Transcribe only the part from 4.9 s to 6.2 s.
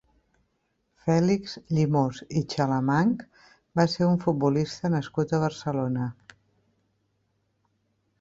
nascut a Barcelona.